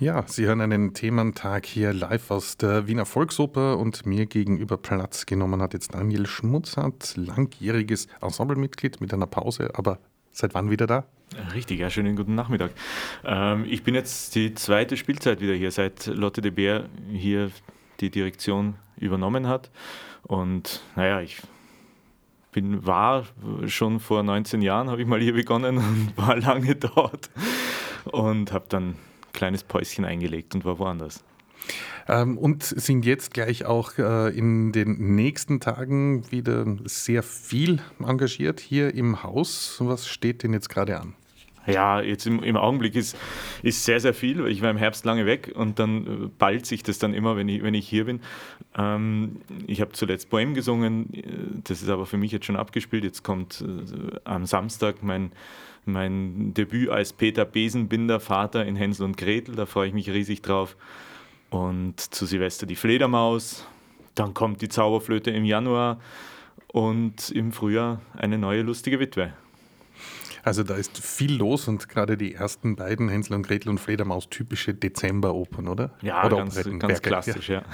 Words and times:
Ja, 0.00 0.24
Sie 0.26 0.46
hören 0.46 0.62
einen 0.62 0.94
Thementag 0.94 1.66
hier 1.66 1.92
live 1.92 2.30
aus 2.30 2.56
der 2.56 2.86
Wiener 2.86 3.04
Volksoper 3.04 3.76
und 3.76 4.06
mir 4.06 4.24
gegenüber 4.24 4.78
Platz 4.78 5.26
genommen 5.26 5.60
hat 5.60 5.74
jetzt 5.74 5.92
Daniel 5.92 6.26
Schmutzhardt, 6.26 7.18
langjähriges 7.18 8.08
Ensemblemitglied 8.22 9.02
mit 9.02 9.12
einer 9.12 9.26
Pause, 9.26 9.68
aber 9.74 9.98
seit 10.32 10.54
wann 10.54 10.70
wieder 10.70 10.86
da? 10.86 11.04
Richtig, 11.52 11.80
ja, 11.80 11.90
schönen 11.90 12.16
guten 12.16 12.34
Nachmittag. 12.34 12.70
Ähm, 13.26 13.66
ich 13.68 13.82
bin 13.82 13.94
jetzt 13.94 14.34
die 14.36 14.54
zweite 14.54 14.96
Spielzeit 14.96 15.42
wieder 15.42 15.52
hier, 15.52 15.70
seit 15.70 16.06
Lotte 16.06 16.40
de 16.40 16.50
Beer 16.50 16.88
hier 17.12 17.50
die 18.00 18.08
Direktion 18.08 18.76
übernommen 18.96 19.48
hat. 19.48 19.70
Und 20.22 20.80
naja, 20.96 21.20
ich 21.20 21.42
bin, 22.52 22.86
war 22.86 23.26
schon 23.66 24.00
vor 24.00 24.22
19 24.22 24.62
Jahren, 24.62 24.88
habe 24.88 25.02
ich 25.02 25.06
mal 25.06 25.20
hier 25.20 25.34
begonnen 25.34 25.76
und 25.76 26.12
war 26.16 26.36
lange 26.36 26.74
dort 26.74 27.28
und 28.06 28.50
habe 28.52 28.64
dann 28.70 28.94
kleines 29.32 29.64
Päuschen 29.64 30.04
eingelegt 30.04 30.54
und 30.54 30.64
war 30.64 30.78
woanders. 30.78 31.22
Ähm, 32.08 32.38
und 32.38 32.62
sind 32.62 33.04
jetzt 33.04 33.34
gleich 33.34 33.64
auch 33.64 33.98
äh, 33.98 34.36
in 34.36 34.72
den 34.72 35.14
nächsten 35.14 35.60
Tagen 35.60 36.30
wieder 36.30 36.64
sehr 36.84 37.22
viel 37.22 37.80
engagiert 38.00 38.60
hier 38.60 38.94
im 38.94 39.22
Haus. 39.22 39.76
Was 39.80 40.08
steht 40.08 40.42
denn 40.42 40.52
jetzt 40.52 40.68
gerade 40.68 40.98
an? 40.98 41.14
Ja, 41.72 42.00
jetzt 42.00 42.26
im, 42.26 42.42
im, 42.42 42.56
Augenblick 42.56 42.94
ist, 42.94 43.16
ist 43.62 43.84
sehr, 43.84 44.00
sehr 44.00 44.14
viel. 44.14 44.46
Ich 44.46 44.62
war 44.62 44.70
im 44.70 44.76
Herbst 44.76 45.04
lange 45.04 45.26
weg 45.26 45.52
und 45.54 45.78
dann 45.78 46.06
äh, 46.06 46.28
ballt 46.38 46.66
sich 46.66 46.82
das 46.82 46.98
dann 46.98 47.14
immer, 47.14 47.36
wenn 47.36 47.48
ich, 47.48 47.62
wenn 47.62 47.74
ich 47.74 47.88
hier 47.88 48.04
bin. 48.04 48.20
Ähm, 48.76 49.40
ich 49.66 49.80
habe 49.80 49.92
zuletzt 49.92 50.30
Poem 50.30 50.54
gesungen, 50.54 51.62
das 51.64 51.82
ist 51.82 51.88
aber 51.88 52.06
für 52.06 52.16
mich 52.16 52.32
jetzt 52.32 52.46
schon 52.46 52.56
abgespielt. 52.56 53.04
Jetzt 53.04 53.22
kommt 53.22 53.62
äh, 53.62 54.16
am 54.24 54.46
Samstag 54.46 55.02
mein 55.02 55.32
mein 55.86 56.52
Debüt 56.54 56.90
als 56.90 57.12
Peter 57.12 57.44
Besenbinder, 57.44 58.20
Vater 58.20 58.64
in 58.66 58.76
Hänsel 58.76 59.06
und 59.06 59.16
Gretel. 59.16 59.54
Da 59.54 59.66
freue 59.66 59.88
ich 59.88 59.94
mich 59.94 60.10
riesig 60.10 60.42
drauf. 60.42 60.76
Und 61.50 62.00
zu 62.00 62.26
Silvester 62.26 62.66
die 62.66 62.76
Fledermaus. 62.76 63.66
Dann 64.14 64.34
kommt 64.34 64.60
die 64.62 64.68
Zauberflöte 64.68 65.30
im 65.30 65.44
Januar 65.44 66.00
und 66.68 67.30
im 67.30 67.52
Frühjahr 67.52 68.00
eine 68.16 68.38
neue 68.38 68.62
lustige 68.62 69.00
Witwe. 69.00 69.32
Also 70.42 70.62
da 70.62 70.74
ist 70.74 70.98
viel 70.98 71.36
los 71.36 71.68
und 71.68 71.88
gerade 71.88 72.16
die 72.16 72.34
ersten 72.34 72.76
beiden 72.76 73.08
Hänsel 73.08 73.34
und 73.34 73.46
Gretel 73.46 73.68
und 73.68 73.78
Fledermaus 73.78 74.28
typische 74.28 74.74
Dezemberopern, 74.74 75.68
oder? 75.68 75.90
Ja, 76.02 76.24
oder 76.24 76.36
ganz, 76.36 76.62
ganz 76.78 77.02
klassisch, 77.02 77.48
ja. 77.48 77.62
ja. 77.62 77.64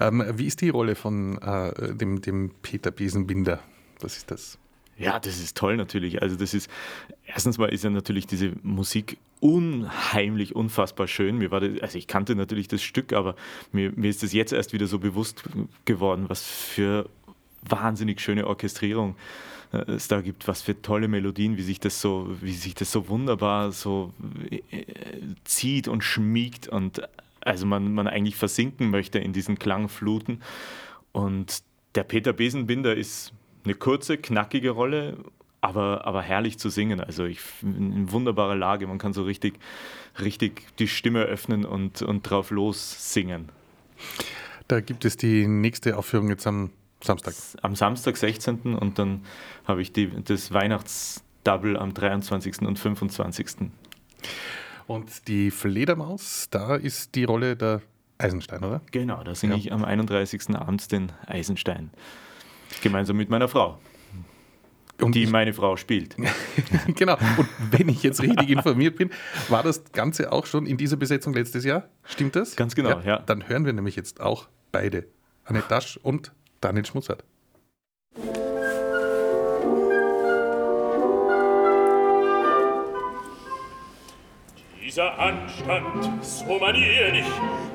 ähm, 0.08 0.24
wie 0.34 0.46
ist 0.46 0.60
die 0.60 0.68
Rolle 0.68 0.94
von 0.94 1.38
äh, 1.38 1.94
dem, 1.94 2.20
dem 2.20 2.50
Peter 2.62 2.90
Besenbinder? 2.90 3.60
Was 4.00 4.16
ist 4.16 4.30
das? 4.30 4.58
Ja, 4.98 5.18
das 5.18 5.38
ist 5.38 5.56
toll 5.56 5.76
natürlich. 5.76 6.22
Also 6.22 6.36
das 6.36 6.54
ist, 6.54 6.70
erstens 7.26 7.58
mal 7.58 7.66
ist 7.70 7.82
ja 7.82 7.90
natürlich 7.90 8.26
diese 8.26 8.52
Musik 8.62 9.16
unheimlich, 9.40 10.54
unfassbar 10.54 11.08
schön. 11.08 11.38
Mir 11.38 11.50
war 11.50 11.60
das, 11.60 11.80
also 11.80 11.98
ich 11.98 12.06
kannte 12.06 12.36
natürlich 12.36 12.68
das 12.68 12.82
Stück, 12.82 13.12
aber 13.12 13.34
mir, 13.72 13.92
mir 13.96 14.10
ist 14.10 14.22
das 14.22 14.32
jetzt 14.32 14.52
erst 14.52 14.72
wieder 14.72 14.86
so 14.86 14.98
bewusst 14.98 15.44
geworden, 15.86 16.26
was 16.28 16.44
für 16.44 17.08
wahnsinnig 17.62 18.20
schöne 18.20 18.46
Orchestrierung 18.46 19.16
es 19.72 20.08
da 20.08 20.20
gibt, 20.20 20.48
was 20.48 20.62
für 20.62 20.80
tolle 20.80 21.08
Melodien, 21.08 21.56
wie 21.56 21.62
sich 21.62 21.80
das 21.80 22.00
so, 22.00 22.28
wie 22.40 22.52
sich 22.52 22.74
das 22.74 22.92
so 22.92 23.08
wunderbar 23.08 23.72
so 23.72 24.12
äh, 24.50 24.60
zieht 25.44 25.88
und 25.88 26.04
schmiegt 26.04 26.68
und 26.68 27.02
also 27.40 27.66
man, 27.66 27.94
man 27.94 28.06
eigentlich 28.06 28.36
versinken 28.36 28.90
möchte 28.90 29.18
in 29.18 29.32
diesen 29.32 29.58
Klangfluten. 29.58 30.42
Und 31.12 31.62
der 31.94 32.04
Peter 32.04 32.32
Besenbinder 32.32 32.94
ist 32.94 33.32
eine 33.64 33.74
kurze, 33.74 34.16
knackige 34.16 34.70
Rolle, 34.70 35.16
aber, 35.60 36.06
aber 36.06 36.22
herrlich 36.22 36.58
zu 36.58 36.68
singen. 36.68 37.00
Also 37.00 37.24
ich 37.24 37.40
in 37.62 38.10
wunderbarer 38.12 38.56
Lage. 38.56 38.86
Man 38.86 38.98
kann 38.98 39.12
so 39.12 39.22
richtig, 39.22 39.54
richtig 40.20 40.66
die 40.78 40.88
Stimme 40.88 41.22
öffnen 41.22 41.64
und, 41.64 42.02
und 42.02 42.22
drauf 42.22 42.50
los 42.50 43.12
singen. 43.12 43.48
Da 44.68 44.80
gibt 44.80 45.04
es 45.04 45.16
die 45.16 45.46
nächste 45.46 45.96
Aufführung 45.96 46.28
jetzt 46.28 46.46
am 46.46 46.70
Samstag. 47.02 47.34
Am 47.62 47.74
Samstag, 47.74 48.16
16. 48.16 48.74
und 48.74 48.98
dann 48.98 49.24
habe 49.66 49.82
ich 49.82 49.92
die, 49.92 50.10
das 50.22 50.52
Weihnachtsdouble 50.52 51.78
am 51.78 51.94
23. 51.94 52.62
und 52.62 52.78
25. 52.78 53.70
Und 54.86 55.28
die 55.28 55.50
Fledermaus, 55.50 56.48
da 56.50 56.76
ist 56.76 57.14
die 57.14 57.24
Rolle 57.24 57.56
der 57.56 57.82
Eisenstein, 58.18 58.62
oder? 58.64 58.80
Genau, 58.90 59.22
da 59.24 59.34
singe 59.34 59.54
ja. 59.54 59.58
ich 59.58 59.72
am 59.72 59.84
31. 59.84 60.54
abends 60.54 60.88
den 60.88 61.12
Eisenstein. 61.26 61.90
Gemeinsam 62.82 63.16
mit 63.16 63.30
meiner 63.30 63.48
Frau. 63.48 63.78
Und 65.00 65.14
die 65.16 65.26
meine 65.26 65.52
Frau 65.52 65.76
spielt. 65.76 66.16
genau. 66.94 67.16
Und 67.36 67.48
wenn 67.72 67.88
ich 67.88 68.02
jetzt 68.04 68.22
richtig 68.22 68.50
informiert 68.50 68.96
bin, 68.96 69.10
war 69.48 69.64
das 69.64 69.82
Ganze 69.92 70.30
auch 70.30 70.46
schon 70.46 70.66
in 70.66 70.76
dieser 70.76 70.96
Besetzung 70.96 71.34
letztes 71.34 71.64
Jahr? 71.64 71.88
Stimmt 72.04 72.36
das? 72.36 72.54
Ganz 72.54 72.76
genau, 72.76 72.90
ja. 72.90 73.02
ja. 73.02 73.18
Dann 73.18 73.48
hören 73.48 73.64
wir 73.64 73.72
nämlich 73.72 73.96
jetzt 73.96 74.20
auch 74.20 74.48
beide. 74.70 75.06
Annette 75.44 75.68
Dasch 75.68 75.96
und 75.96 76.32
Daniel 76.62 76.86
Schmutzert. 76.86 77.24
Dieser 84.80 85.18
Anstand, 85.18 86.22
so 86.22 86.58
manierlich, 86.58 87.24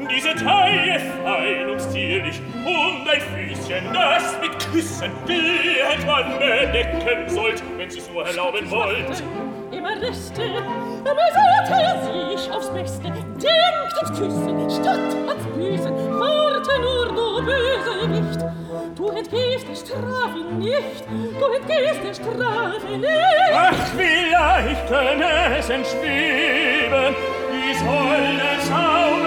diese 0.09 0.35
Taille 0.35 0.99
fein 1.23 1.69
und 1.71 1.81
zierlich, 1.81 2.39
und 2.63 3.09
ein 3.09 3.21
Füßchen, 3.21 3.91
das 3.91 4.39
mit 4.39 4.51
Küssen 4.71 5.11
die 5.27 6.05
man 6.05 6.37
bedecken 6.37 7.27
sollt, 7.27 7.63
wenn 7.77 7.89
sie's 7.89 8.07
nur 8.11 8.25
erlauben 8.25 8.69
wollt. 8.69 9.23
Immer 9.71 9.99
Rechte, 9.99 10.63
besorgt 11.03 11.71
er 11.71 12.03
sich 12.03 12.51
aufs 12.51 12.69
Beste, 12.69 13.11
denkt 13.11 13.97
ans 13.97 14.19
Küssen 14.19 14.69
statt 14.69 15.15
ans 15.27 15.45
Büßen, 15.55 16.19
warte 16.19 16.81
nur, 16.81 17.07
du 17.07 17.45
Bösewicht. 17.45 18.66
Du 19.07 19.13
entgehst 19.13 19.65
der 19.69 19.75
Strafe 19.75 20.39
nicht, 20.57 21.03
du 21.39 21.45
entgehst 21.45 22.03
der 22.03 22.13
Strafe 22.13 22.97
nicht. 22.97 23.07
Ach, 23.53 23.97
wie 23.97 24.31
leicht 24.31 24.87
können 24.89 25.21
es 25.57 25.69
entschweben, 25.69 27.15
die 27.49 27.73
Säule 27.73 28.49
schauen. 28.67 29.26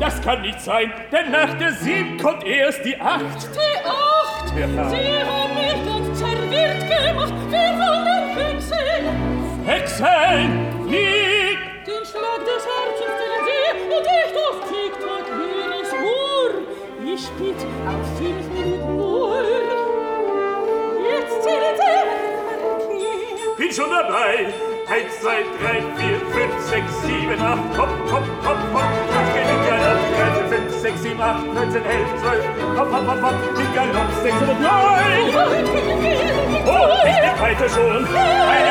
das 0.00 0.20
kann 0.22 0.42
nicht 0.42 0.60
sein, 0.60 0.92
denn 1.12 1.30
nach 1.30 1.54
der 1.58 1.72
sieben 1.72 2.18
kommt 2.18 2.44
erst 2.44 2.84
die 2.84 3.00
acht. 3.00 3.48
Die 3.54 3.84
acht? 3.84 4.52
Ja. 4.56 4.88
Sie 4.88 5.18
haben 5.24 5.54
mich 5.54 5.84
ganz 5.84 6.18
zerwirrt 6.18 6.80
gemacht, 6.80 7.34
wir 7.50 7.72
wollen 7.78 8.36
wechseln. 8.36 9.66
Wechseln? 9.66 10.76
flieg! 10.86 11.58
Den 11.86 12.04
Schlag 12.04 12.40
des 12.44 12.62
Herzens 12.70 13.14
zählen 13.18 13.42
Sie 13.46 13.62
und 13.94 14.06
ich 14.06 14.32
auf 14.46 14.58
Tick-Tack 14.68 15.26
höre 15.38 15.74
ich 15.82 15.92
Uhr. 16.12 16.50
Ich 17.14 17.24
bitt 17.30 17.60
auf 17.86 18.06
fünf 18.18 18.44
Minuten 18.52 18.96
nur. 18.96 19.42
Jetzt 21.10 21.36
zählen 21.42 21.76
Sie. 21.76 23.62
Bin 23.62 23.72
schon 23.72 23.90
dabei. 23.90 24.52
Eins, 24.88 25.20
zwei, 25.20 25.42
drei, 25.60 25.82
vier, 25.96 26.18
fünf, 26.30 26.60
sechs, 26.60 27.02
sieben, 27.02 27.40
acht, 27.40 27.78
hopp, 27.78 27.88
hopp, 28.10 28.26
hopp, 28.44 28.58
hopp, 28.74 28.82
hopp. 28.82 29.35
5, 30.48 30.70
6, 30.70 31.02
7, 31.02 31.20
8, 31.20 31.54
19, 31.54 31.82
11, 31.84 32.06
12. 32.20 32.44
Hopp, 32.78 32.92
hopp, 32.92 33.06
hopp, 33.06 33.22
hopp, 33.22 33.34
6 33.56 34.34
Lops, 34.44 34.60
9. 34.60 34.70
Oh, 36.66 37.02
ich 37.06 37.18
bin 37.20 37.40
heute 37.40 37.68
schon. 37.68 38.06
Ein 38.06 38.65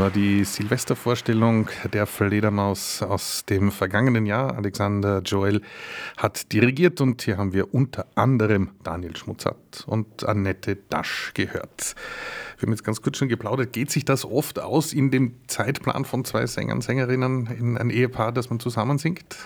war 0.00 0.10
die 0.10 0.44
Silvestervorstellung 0.44 1.68
der 1.92 2.06
Fledermaus 2.06 3.02
aus 3.02 3.44
dem 3.44 3.70
vergangenen 3.70 4.24
Jahr. 4.24 4.56
Alexander 4.56 5.20
Joel 5.20 5.60
hat 6.16 6.52
dirigiert 6.52 7.02
und 7.02 7.20
hier 7.20 7.36
haben 7.36 7.52
wir 7.52 7.74
unter 7.74 8.06
anderem 8.14 8.70
Daniel 8.82 9.14
Schmutzat 9.14 9.84
und 9.86 10.24
Annette 10.24 10.76
Dasch 10.88 11.32
gehört. 11.34 11.96
Wir 12.56 12.66
haben 12.66 12.72
jetzt 12.72 12.82
ganz 12.82 13.02
kurz 13.02 13.18
schon 13.18 13.28
geplaudert. 13.28 13.74
Geht 13.74 13.90
sich 13.90 14.06
das 14.06 14.24
oft 14.24 14.58
aus 14.58 14.94
in 14.94 15.10
dem 15.10 15.34
Zeitplan 15.48 16.06
von 16.06 16.24
zwei 16.24 16.46
Sängern, 16.46 16.80
Sängerinnen 16.80 17.48
in 17.48 17.76
ein 17.76 17.90
Ehepaar, 17.90 18.32
das 18.32 18.48
man 18.48 18.58
zusammen 18.58 18.96
singt? 18.96 19.36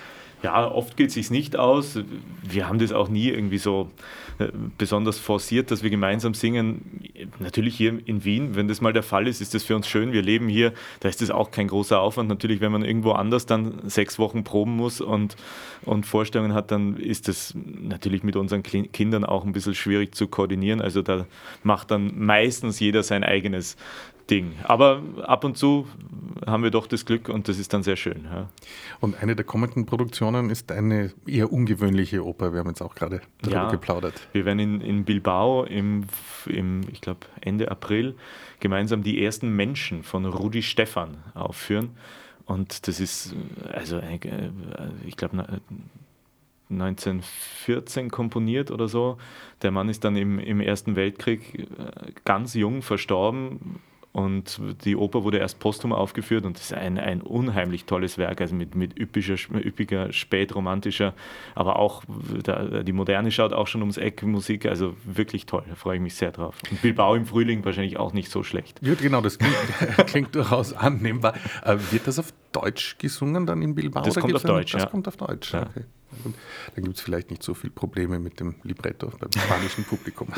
Ja, 0.45 0.71
oft 0.71 0.99
geht 0.99 1.09
es 1.09 1.15
sich 1.15 1.31
nicht 1.31 1.57
aus. 1.57 1.99
Wir 2.43 2.69
haben 2.69 2.79
das 2.79 2.93
auch 2.93 3.09
nie 3.09 3.31
irgendwie 3.31 3.57
so 3.57 3.91
äh, 4.39 4.49
besonders 4.77 5.19
forciert, 5.19 5.71
dass 5.71 5.83
wir 5.83 5.89
gemeinsam 5.89 6.35
singen. 6.35 7.01
Natürlich 7.39 7.75
hier 7.75 7.99
in 8.05 8.27
Wien, 8.27 8.55
wenn 8.55 8.69
das 8.69 8.83
mal 8.83 8.93
der 8.93 9.03
Fall 9.03 9.27
ist, 9.27 9.41
ist 9.41 9.55
das 9.55 9.63
für 9.63 9.75
uns 9.75 9.89
schön. 9.89 10.13
Wir 10.13 10.21
leben 10.21 10.47
hier, 10.49 10.75
da 11.01 11.09
ist 11.09 11.23
das 11.23 11.31
auch 11.31 11.51
kein 11.51 11.69
großer 11.69 11.99
Aufwand. 11.99 12.29
Natürlich, 12.29 12.61
wenn 12.61 12.73
man 12.73 12.85
irgendwo 12.85 13.13
anders 13.13 13.47
dann 13.47 13.89
sechs 13.89 14.19
Wochen 14.19 14.45
proben 14.45 14.77
muss 14.77 15.01
und, 15.01 15.37
und 15.87 16.05
Vorstellungen 16.05 16.53
hat, 16.53 16.71
dann 16.71 16.99
ist 16.99 17.27
das 17.27 17.55
natürlich 17.55 18.23
mit 18.23 18.37
unseren 18.37 18.63
Kindern 18.63 19.25
auch 19.25 19.47
ein 19.47 19.53
bisschen 19.53 19.75
schwierig 19.75 20.15
zu 20.15 20.29
koordinieren. 20.29 20.83
Also 20.83 21.01
da 21.01 21.25
macht 21.63 21.91
dann 21.91 22.19
meistens 22.19 22.81
jeder 22.81 23.03
sein 23.03 23.25
eigenes 23.25 23.79
Ding. 24.31 24.55
Aber 24.65 25.03
ab 25.23 25.45
und 25.45 25.57
zu 25.59 25.87
haben 26.47 26.63
wir 26.63 26.71
doch 26.71 26.87
das 26.87 27.05
Glück 27.05 27.29
und 27.29 27.49
das 27.49 27.59
ist 27.59 27.73
dann 27.73 27.83
sehr 27.83 27.97
schön. 27.97 28.25
Ja. 28.25 28.49
Und 29.01 29.23
eine 29.23 29.37
der 29.37 29.45
kommenden 29.45 29.87
Produktionen 29.87 30.51
ist 30.51 30.73
eine 30.73 31.13
eher 31.27 31.53
ungewöhnliche 31.53 32.25
Oper. 32.25 32.53
Wir 32.53 32.61
haben 32.61 32.69
jetzt 32.69 32.83
auch 32.83 32.95
gerade 32.95 33.21
darüber 33.43 33.57
Ja. 33.63 33.71
geplaudert. 33.71 34.29
Wir 34.33 34.45
werden 34.45 34.59
in, 34.59 34.81
in 34.81 35.05
Bilbao 35.05 35.65
im, 35.65 36.05
im 36.47 36.83
ich 36.91 37.01
glaube, 37.01 37.21
Ende 37.41 37.71
April 37.71 38.15
gemeinsam 38.61 39.03
die 39.03 39.23
ersten 39.25 39.51
Menschen 39.51 40.03
von 40.03 40.25
Rudi 40.25 40.63
Stephan 40.63 41.19
aufführen. 41.35 41.91
Und 42.47 42.87
das 42.89 43.01
ist, 43.01 43.35
äh, 43.65 43.69
also, 43.69 43.99
äh, 43.99 44.19
ich 45.07 45.17
glaube, 45.17 45.61
1914 46.71 48.11
komponiert 48.11 48.71
oder 48.71 48.89
so. 48.89 49.19
Der 49.63 49.71
Mann 49.71 49.89
ist 49.89 50.05
dann 50.05 50.17
im, 50.17 50.39
im 50.39 50.61
Ersten 50.61 50.97
Weltkrieg 50.97 51.59
äh, 51.59 51.67
ganz 52.25 52.55
jung 52.55 52.83
verstorben. 52.83 53.81
Und 54.15 54.61
die 54.85 54.95
Oper 54.95 55.25
wurde 55.25 55.39
erst 55.39 55.59
posthum 55.59 55.93
aufgeführt 55.93 56.45
und 56.45 56.57
das 56.57 56.67
ist 56.67 56.73
ein, 56.75 56.99
ein 57.01 57.21
unheimlich 57.21 57.85
tolles 57.85 58.17
Werk, 58.17 58.41
also 58.41 58.55
mit, 58.55 58.77
mit 58.77 58.97
üppischer, 58.97 59.35
üppiger, 59.53 60.13
spätromantischer, 60.13 61.15
aber 61.57 61.81
auch 61.81 62.05
da, 62.45 62.85
die 62.85 62.93
Moderne 62.93 63.33
schaut 63.33 63.53
auch 63.53 63.67
schon 63.67 63.81
ums 63.81 63.97
Eck 63.97 64.23
Musik, 64.23 64.67
also 64.67 64.95
wirklich 65.05 65.47
toll, 65.47 65.65
da 65.69 65.75
freue 65.75 65.97
ich 65.97 66.01
mich 66.03 66.15
sehr 66.15 66.31
drauf. 66.31 66.57
Und 66.71 66.81
Bilbao 66.81 67.17
im 67.17 67.27
Frühling 67.27 67.65
wahrscheinlich 67.65 67.97
auch 67.97 68.13
nicht 68.13 68.31
so 68.31 68.45
schlecht. 68.45 68.79
Ja, 68.83 68.95
genau, 68.95 69.21
das 69.21 69.37
klingt, 69.37 69.57
klingt 70.07 70.35
durchaus 70.37 70.73
annehmbar. 70.75 71.35
Äh, 71.65 71.77
wird 71.91 72.07
das 72.07 72.21
auf 72.21 72.33
Deutsch 72.53 72.97
gesungen 72.99 73.47
dann 73.47 73.63
in 73.63 73.75
Bilbao? 73.75 74.05
Das 74.05 74.15
kommt 74.15 74.33
auf 74.33 74.45
einen- 74.45 74.55
Deutsch, 74.55 74.75
Das 74.75 74.83
ja. 74.83 74.89
kommt 74.89 75.09
auf 75.09 75.17
Deutsch, 75.17 75.53
okay. 75.55 75.87
Gut. 76.23 76.35
Dann 76.77 76.85
gibt 76.85 76.97
es 76.97 77.03
vielleicht 77.03 77.31
nicht 77.31 77.43
so 77.43 77.55
viele 77.55 77.73
Probleme 77.73 78.21
mit 78.21 78.39
dem 78.39 78.55
Libretto 78.63 79.11
beim 79.19 79.31
spanischen 79.37 79.83
Publikum. 79.83 80.29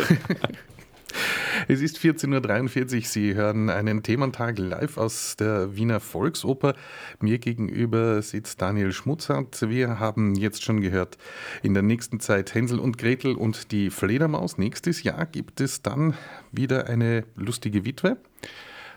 Es 1.69 1.81
ist 1.81 1.99
14.43 1.99 2.97
Uhr. 2.97 3.03
Sie 3.05 3.35
hören 3.35 3.71
einen 3.71 4.03
Thementag 4.03 4.59
live 4.59 4.97
aus 4.97 5.37
der 5.37 5.77
Wiener 5.77 6.01
Volksoper. 6.01 6.75
Mir 7.21 7.39
gegenüber 7.39 8.23
sitzt 8.23 8.61
Daniel 8.63 8.93
Schmutzert. 8.93 9.69
Wir 9.69 9.99
haben 9.99 10.35
jetzt 10.35 10.63
schon 10.63 10.81
gehört, 10.81 11.19
in 11.63 11.75
der 11.75 11.83
nächsten 11.83 12.21
Zeit 12.21 12.55
Hänsel 12.55 12.79
und 12.79 12.99
Gretel 12.99 13.35
und 13.35 13.73
die 13.73 13.91
Fledermaus. 13.91 14.59
Nächstes 14.59 15.03
Jahr 15.03 15.27
gibt 15.27 15.61
es 15.61 15.83
dann 15.83 16.15
wieder 16.53 16.87
eine 16.87 17.25
lustige 17.35 17.85
Witwe. 17.85 18.17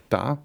Da 0.10 0.42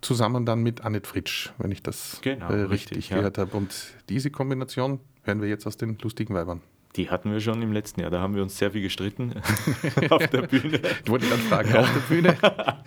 zusammen 0.00 0.44
dann 0.44 0.62
mit 0.62 0.82
Annette 0.84 1.08
Fritsch, 1.08 1.50
wenn 1.58 1.70
ich 1.72 1.82
das 1.82 2.20
Genau, 2.22 2.48
äh, 2.48 2.62
richtig, 2.62 2.70
richtig, 2.70 3.10
ja. 3.10 3.16
gehört 3.18 3.38
habe. 3.38 3.56
Und 3.56 3.94
diese 4.08 4.30
Kombination 4.30 5.00
hören 5.22 5.40
wir 5.40 5.48
jetzt 5.48 5.66
aus 5.66 5.76
den 5.76 5.98
lustigen 6.00 6.34
Weibern. 6.34 6.60
Die 6.96 7.10
hatten 7.10 7.32
wir 7.32 7.40
schon 7.40 7.60
im 7.62 7.72
letzten 7.72 8.00
Jahr, 8.00 8.10
da 8.10 8.20
haben 8.20 8.36
wir 8.36 8.42
uns 8.42 8.56
sehr 8.56 8.70
viel 8.70 8.82
gestritten 8.82 9.34
auf 10.10 10.26
der 10.28 10.42
Bühne. 10.42 10.80
Ich 11.04 11.10
wollte 11.10 11.26
gerade 11.26 11.42
fragen, 11.42 11.76
auf 11.76 11.92
der 11.92 12.14
Bühne. 12.14 12.36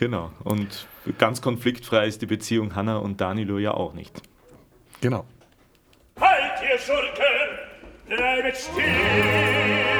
Genau, 0.00 0.32
und 0.42 0.88
ganz 1.18 1.40
konfliktfrei 1.40 2.06
ist 2.06 2.20
die 2.20 2.26
Beziehung 2.26 2.74
Hanna 2.74 2.96
und 2.96 3.20
Danilo 3.20 3.58
ja 3.58 3.72
auch 3.72 3.94
nicht. 3.94 4.20
Genau. 5.00 5.24
Halt, 6.20 6.60
ihr 6.68 6.78
Schurken! 6.78 7.58
Bleibet 8.08 8.56
stehen! 8.56 9.93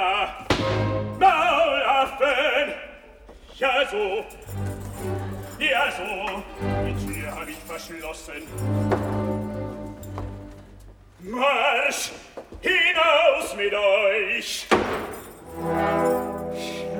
ja, 0.00 0.46
Maulaffen! 1.18 2.74
Ja 3.58 3.86
so, 3.90 4.24
ja 5.58 5.90
so, 5.90 6.42
die 6.86 6.96
Tür 7.06 7.30
hab 7.34 7.48
ich 7.48 7.58
verschlossen. 7.58 8.42
Marsch 11.20 12.12
hinaus 12.62 13.56
mit 13.56 13.74
euch! 13.74 14.66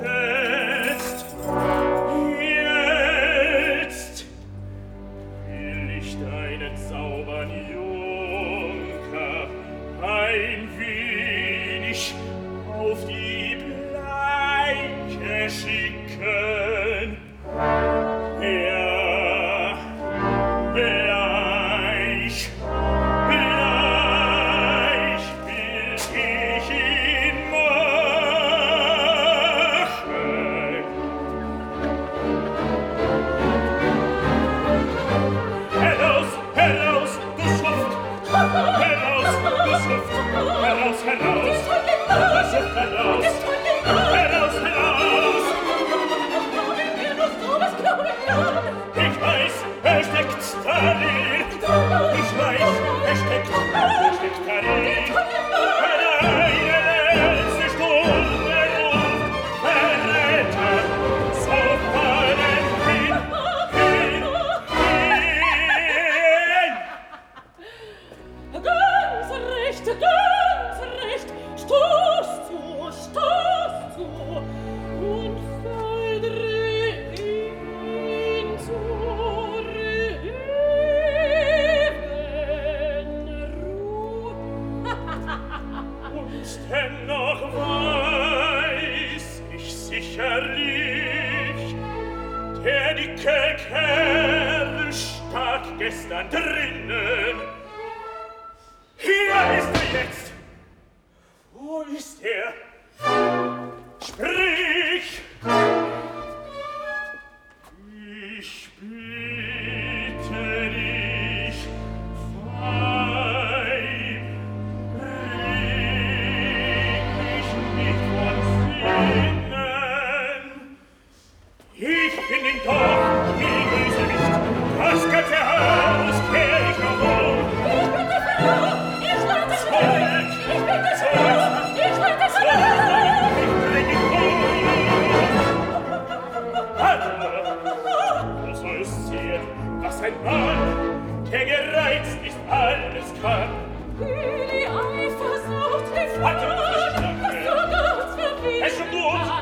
Oh! 149.03 149.40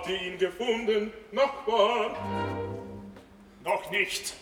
Habt 0.00 0.08
ihr 0.08 0.22
ihn 0.22 0.38
gefunden, 0.38 1.12
Nachbar? 1.30 2.16
Noch 3.62 3.90
nicht. 3.90 4.32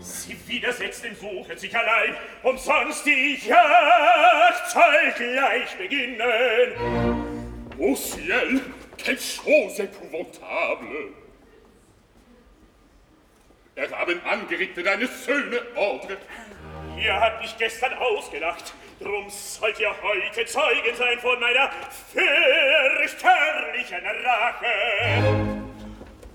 Sie 0.00 0.36
widersetzt 0.46 1.02
dem 1.02 1.14
Suchen 1.14 1.56
sich 1.56 1.74
allein, 1.74 2.14
umsonst 2.42 3.06
die 3.06 3.38
Jagd 3.42 4.70
soll 4.70 5.12
gleich 5.16 5.78
beginnen. 5.78 6.74
Au 7.78 7.96
ciel, 7.96 8.60
quelle 8.98 9.16
chose 9.16 9.84
épouvantable! 9.84 11.14
Er 13.76 13.90
haben 13.92 14.20
Angeregte 14.26 14.82
deine 14.82 15.06
Söhne 15.06 15.62
Ordre. 15.74 16.18
Ihr 17.00 17.18
habt 17.18 17.40
mich 17.40 17.56
gestern 17.56 17.94
ausgelacht. 17.94 18.74
Drum 19.00 19.30
sollt 19.30 19.80
ihr 19.80 19.94
heute 20.02 20.44
Zeugen 20.44 20.94
sein 20.94 21.18
von 21.18 21.40
meiner 21.40 21.70
fürchterlichen 22.12 24.04
Rache. 24.22 24.66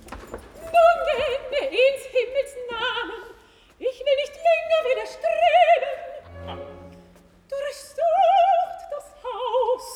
Nun 0.09 0.97
geht 1.51 1.69
ins 1.69 2.05
Himmels 2.07 2.55
Namen. 2.71 3.35
Ich 3.77 3.99
will 3.99 4.15
nicht 4.15 4.33
länger 4.33 4.81
widerstreben. 4.89 5.93
Ah. 6.47 6.57
Durchsucht 7.47 8.81
das 8.89 9.05
Haus 9.23 9.94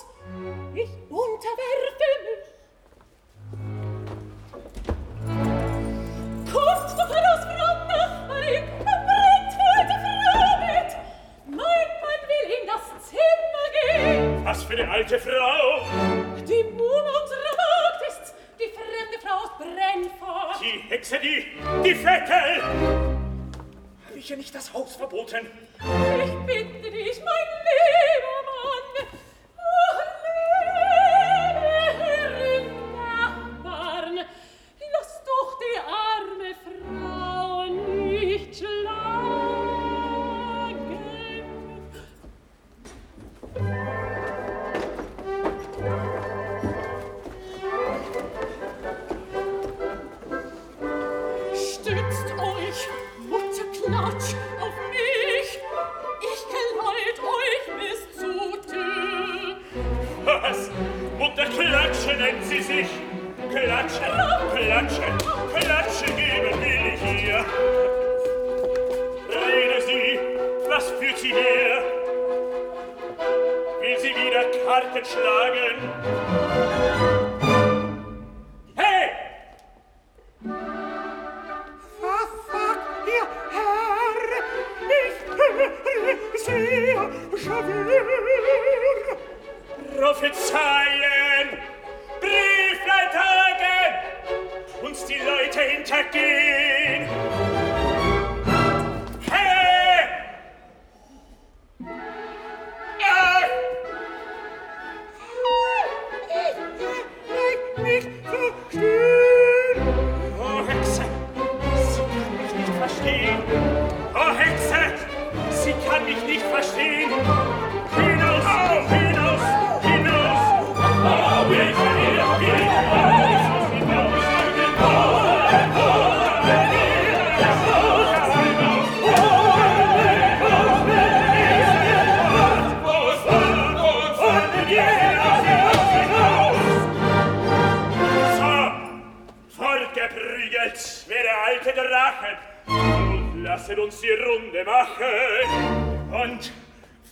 und 143.79 143.93
sie 143.93 144.11
runde 144.11 144.63
machen. 144.65 146.11
Und 146.11 146.51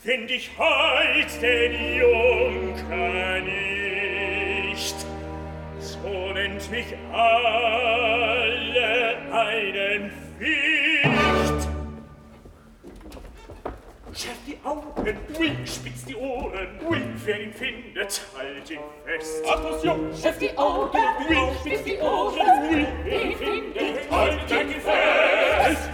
find 0.03 0.29
ich 0.31 0.51
heut 0.57 1.41
den 1.41 1.95
Junker 1.97 3.39
nicht. 3.41 4.95
So 5.79 6.33
nennt 6.33 6.69
mich 6.71 6.93
alle 7.13 8.47
einen 9.31 10.11
Wicht. 10.39 11.67
Schärf 14.13 14.37
die 14.47 14.57
Augen, 14.63 15.17
ui, 15.39 15.51
spitz 15.63 16.05
die 16.05 16.15
Ohren, 16.15 16.79
ui, 16.89 16.97
wer 17.23 17.39
ihn 17.39 17.53
findet, 17.53 18.21
halt 18.35 18.67
ihn 18.71 18.79
fest. 19.05 19.45
Attention! 19.47 20.11
Schärf 20.19 20.39
die 20.39 20.57
Augen, 20.57 20.97
ui, 21.29 21.37
spitz 21.59 21.83
die 21.83 21.99
Ohren, 21.99 22.39
ui, 22.67 22.87
wer 23.03 23.23
ihn 23.25 23.37
findet, 23.37 24.09
halt 24.09 24.51
ihn 24.51 24.81
fest. 24.81 25.89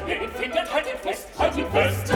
Gegenwart, 0.54 0.74
halt 0.74 0.86
ihn 0.88 0.98
fest, 1.02 1.28
halt 1.38 1.58
ihn 1.58 1.66
fest! 1.72 2.14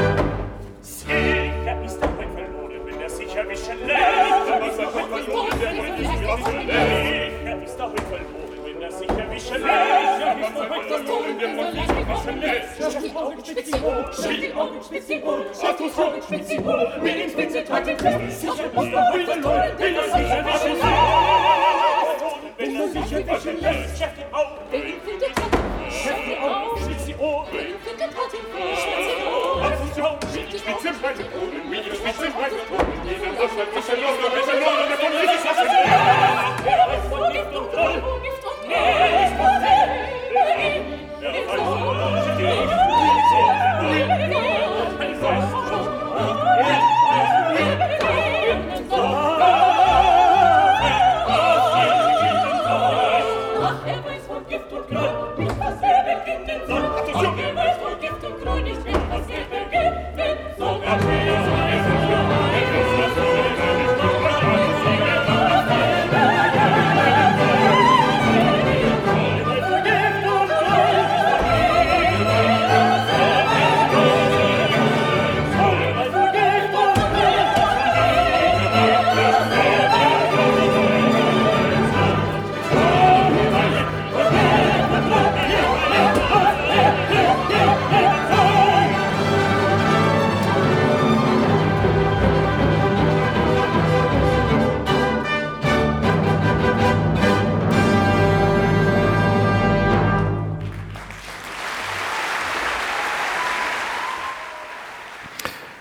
Sicher 0.81 1.81
ist 1.83 2.01
er 2.01 2.07
Hund 2.07 2.31
verloren, 2.33 2.81
wenn 2.85 3.01
er 3.01 3.09
sicher 3.09 3.43
mich 3.43 3.59
schlägt. 3.59 3.79
Sicher 3.79 4.67
ist 4.67 4.77
der 4.77 4.93
Hund 4.93 5.09
verloren, 5.09 5.59
wenn 8.63 8.81
er 8.81 8.91
sicher 8.91 9.25
mich 9.25 9.47
schlägt. 9.47 9.61
Sicher 9.61 10.37
ist 10.37 10.55
er 10.55 10.69
Hund 10.69 10.85
verloren, 10.87 11.35
wenn 11.39 11.57
er 11.57 11.71
sicher 11.71 11.93
mich 12.05 12.19
schlägt. 12.23 12.65
Schau 12.79 12.99
die 13.01 13.15
Augen 13.15 13.45
spitz 13.45 13.69
im 13.69 13.81
Mund, 13.81 14.07
schau 14.13 14.29
die 14.29 14.53
Augen 14.53 14.83
spitz 14.83 15.09
im 15.09 15.21
Mund, 15.21 15.45
schau 15.59 15.73
die 15.73 15.83
Augen 16.01 16.21
spitz 16.21 16.49
im 16.51 16.63
Mund, 16.63 17.03
mit 17.03 17.15
dem 17.15 17.29
Spitze 17.29 17.63
halt 17.69 17.87
ihn 17.87 17.97
fest. 17.97 18.41
Sicher 18.41 18.53
ist 18.53 18.75
der 18.75 19.11
Hund 19.13 19.25
verloren, 19.25 19.71
wenn 19.77 19.95
er 19.95 20.03
sicher 20.03 20.43
mich 20.43 20.55
schlägt. 20.55 20.83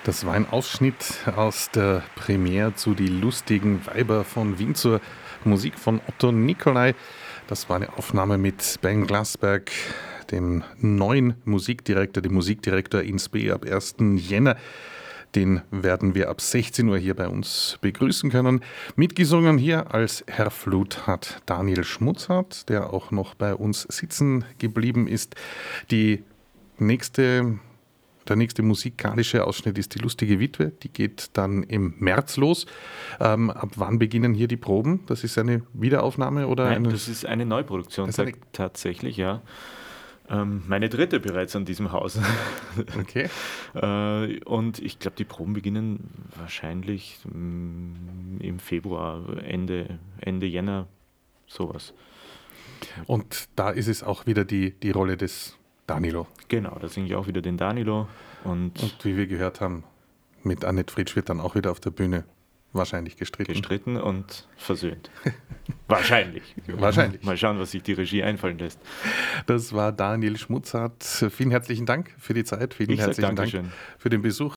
Das 0.07 0.25
war 0.25 0.35
ein 0.35 0.49
Ausschnitt 0.49 1.25
aus 1.35 1.69
der 1.73 2.05
Premiere 2.15 2.77
zu 2.77 2.95
Die 2.95 3.09
lustigen 3.09 3.85
Weiber 3.87 4.23
von 4.23 4.57
Wien 4.57 4.77
zur 4.77 5.01
Musik 5.43 5.77
von 5.77 6.01
Otto 6.07 6.31
Nicolai. 6.31 6.95
Das 7.49 7.69
war 7.69 7.75
eine 7.75 7.99
Aufnahme 7.99 8.39
mit 8.39 8.79
Ben 8.83 9.09
Glasberg, 9.09 9.73
dem 10.31 10.63
neuen 10.79 11.35
Musikdirektor, 11.45 12.23
dem 12.23 12.35
Musikdirektor 12.35 13.01
ins 13.01 13.29
B 13.29 13.51
ab 13.51 13.65
1. 13.65 13.97
Jänner. 14.15 14.57
Den 15.35 15.63
werden 15.73 16.15
wir 16.15 16.31
ab 16.31 16.41
16 16.41 16.89
Uhr 16.89 16.99
hier 16.99 17.17
bei 17.17 17.27
uns 17.27 17.77
begrüßen 17.81 18.31
können. 18.31 18.61
Mitgesungen 18.95 19.59
hier 19.59 19.93
als 19.93 20.23
Herr 20.29 20.53
Flut 20.53 21.09
hat 21.09 21.43
Daniel 21.47 21.83
Schmutzhardt, 21.83 22.69
der 22.69 22.93
auch 22.93 23.11
noch 23.11 23.35
bei 23.35 23.57
uns 23.57 23.83
sitzen 23.91 24.45
geblieben 24.59 25.09
ist. 25.09 25.35
Die 25.91 26.23
nächste 26.79 27.59
der 28.29 28.37
nächste 28.37 28.63
musikalische 28.63 29.45
Ausschnitt 29.45 29.79
ist 29.79 29.95
die 29.95 29.99
lustige 29.99 30.39
Witwe. 30.41 30.73
Die 30.83 30.93
geht 30.93 31.31
dann 31.35 31.63
im 31.63 31.95
März 31.99 32.37
los. 32.37 32.67
Ähm, 33.21 33.51
ab 33.51 33.71
wann 33.77 33.99
beginnen 33.99 34.35
hier 34.35 34.49
die 34.49 34.57
Proben? 34.57 35.01
Das 35.07 35.25
ist 35.25 35.39
eine 35.39 35.63
Wiederaufnahme 35.73 36.47
oder 36.49 36.65
Nein, 36.65 36.77
eine? 36.77 36.89
das 36.91 37.09
ist 37.09 37.25
eine 37.27 37.47
Neuproduktion 37.47 38.09
ist 38.09 38.21
eine- 38.21 38.33
tatsächlich, 38.53 39.17
ja. 39.17 39.43
Ähm, 40.29 40.63
meine 40.67 40.89
dritte 40.89 41.21
bereits 41.21 41.55
an 41.55 41.65
diesem 41.65 41.93
Haus. 41.93 42.19
Okay. 43.01 43.29
Äh, 43.75 44.41
und 44.45 44.81
ich 44.81 44.99
glaube, 44.99 45.17
die 45.17 45.25
Proben 45.25 45.53
beginnen 45.55 46.11
wahrscheinlich 46.37 47.19
mm, 47.25 48.41
im 48.41 48.59
Februar, 48.59 49.23
Ende, 49.45 49.99
Ende 50.21 50.47
Jänner, 50.47 50.89
sowas. 51.47 51.95
Und 53.07 53.49
da 53.57 53.71
ist 53.71 53.89
es 53.89 54.03
auch 54.03 54.27
wieder 54.27 54.45
die, 54.45 54.73
die 54.73 54.91
Rolle 54.91 55.17
des 55.17 55.57
Danilo. 55.87 56.27
Genau, 56.49 56.77
da 56.81 56.89
singe 56.89 57.07
ich 57.07 57.15
auch 57.15 57.27
wieder 57.27 57.43
den 57.43 57.57
Danilo 57.57 58.09
und, 58.45 58.83
Und 58.83 59.05
wie 59.05 59.17
wir 59.17 59.27
gehört 59.27 59.61
haben, 59.61 59.85
mit 60.43 60.65
Annette 60.65 60.93
Fritsch 60.93 61.17
wird 61.17 61.29
dann 61.29 61.41
auch 61.41 61.55
wieder 61.55 61.71
auf 61.71 61.81
der 61.81 61.91
Bühne 61.91 62.25
wahrscheinlich 62.73 63.17
gestritten. 63.17 63.53
gestritten 63.53 63.97
und 63.97 64.47
versöhnt. 64.57 65.11
wahrscheinlich. 65.89 66.55
Wahrscheinlich. 66.67 67.23
Mal 67.23 67.37
schauen, 67.37 67.59
was 67.59 67.71
sich 67.71 67.83
die 67.83 67.95
Regie 67.95 68.23
einfallen 68.23 68.59
lässt. 68.59 68.79
Das 69.47 69.73
war 69.73 69.93
Daniel 69.93 70.37
Schmutzart. 70.37 71.03
Vielen 71.03 71.51
herzlichen 71.51 71.87
Dank 71.87 72.15
für 72.19 72.35
die 72.35 72.45
Zeit. 72.45 72.75
Vielen 72.75 72.91
Ich 72.91 73.01
herzlichen 73.01 73.35
Dank 73.35 73.53
für 73.99 74.11
den 74.11 74.23
Besuch. 74.23 74.55